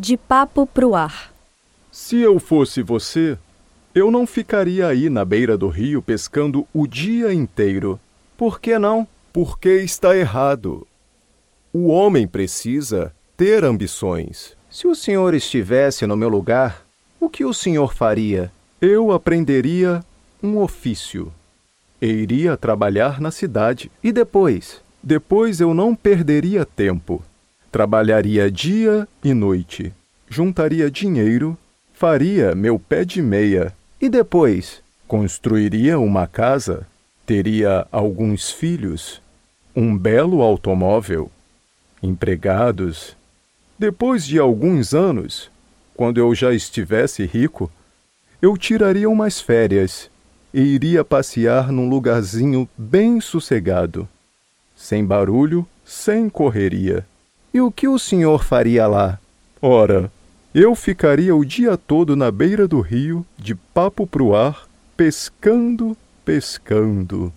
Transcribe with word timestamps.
De 0.00 0.16
papo 0.16 0.64
pro 0.64 0.94
ar. 0.94 1.32
Se 1.90 2.20
eu 2.20 2.38
fosse 2.38 2.82
você, 2.82 3.36
eu 3.92 4.12
não 4.12 4.28
ficaria 4.28 4.86
aí 4.86 5.10
na 5.10 5.24
beira 5.24 5.58
do 5.58 5.66
rio 5.66 6.00
pescando 6.00 6.64
o 6.72 6.86
dia 6.86 7.32
inteiro. 7.32 7.98
Por 8.36 8.60
que 8.60 8.78
não? 8.78 9.08
Porque 9.32 9.68
está 9.68 10.16
errado. 10.16 10.86
O 11.72 11.88
homem 11.88 12.28
precisa 12.28 13.12
ter 13.36 13.64
ambições. 13.64 14.56
Se 14.70 14.86
o 14.86 14.94
senhor 14.94 15.34
estivesse 15.34 16.06
no 16.06 16.16
meu 16.16 16.28
lugar, 16.28 16.84
o 17.18 17.28
que 17.28 17.44
o 17.44 17.52
senhor 17.52 17.92
faria? 17.92 18.52
Eu 18.80 19.10
aprenderia 19.10 20.04
um 20.40 20.58
ofício. 20.58 21.32
E 22.00 22.06
iria 22.06 22.56
trabalhar 22.56 23.20
na 23.20 23.32
cidade. 23.32 23.90
E 24.00 24.12
depois? 24.12 24.80
Depois 25.02 25.60
eu 25.60 25.74
não 25.74 25.92
perderia 25.96 26.64
tempo. 26.64 27.20
Trabalharia 27.70 28.50
dia 28.50 29.06
e 29.22 29.34
noite. 29.34 29.92
Juntaria 30.28 30.90
dinheiro, 30.90 31.56
faria 31.92 32.54
meu 32.54 32.78
pé 32.78 33.04
de 33.04 33.20
meia. 33.20 33.74
E 34.00 34.08
depois? 34.08 34.80
Construiria 35.06 35.98
uma 35.98 36.26
casa, 36.26 36.86
teria 37.26 37.86
alguns 37.92 38.50
filhos, 38.50 39.20
um 39.76 39.96
belo 39.96 40.40
automóvel, 40.40 41.30
empregados. 42.02 43.14
Depois 43.78 44.24
de 44.24 44.38
alguns 44.38 44.94
anos, 44.94 45.50
quando 45.94 46.18
eu 46.18 46.34
já 46.34 46.54
estivesse 46.54 47.26
rico, 47.26 47.70
eu 48.40 48.56
tiraria 48.56 49.10
umas 49.10 49.40
férias 49.40 50.10
e 50.54 50.60
iria 50.60 51.04
passear 51.04 51.70
num 51.70 51.88
lugarzinho 51.88 52.66
bem 52.78 53.20
sossegado, 53.20 54.08
sem 54.74 55.04
barulho, 55.04 55.66
sem 55.84 56.30
correria. 56.30 57.04
E 57.52 57.60
o 57.60 57.70
que 57.72 57.88
o 57.88 57.98
senhor 57.98 58.44
faria 58.44 58.86
lá? 58.86 59.18
Ora, 59.60 60.10
eu 60.54 60.74
ficaria 60.74 61.34
o 61.34 61.44
dia 61.44 61.76
todo 61.76 62.14
na 62.14 62.30
beira 62.30 62.68
do 62.68 62.80
rio, 62.80 63.24
de 63.38 63.54
papo 63.54 64.06
pro 64.06 64.34
ar, 64.34 64.66
pescando, 64.96 65.96
pescando. 66.24 67.32